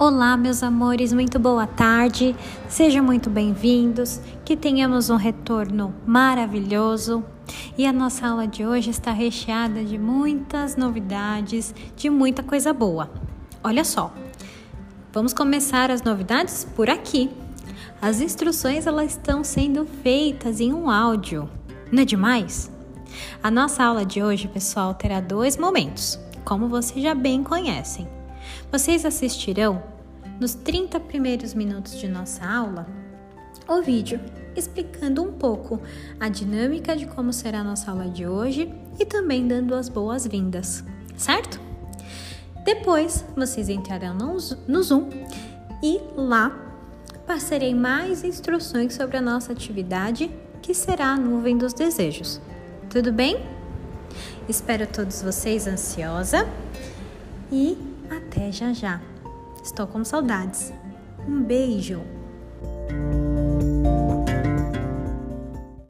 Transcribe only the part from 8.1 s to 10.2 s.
aula de hoje está recheada de